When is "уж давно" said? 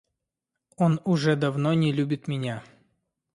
1.05-1.75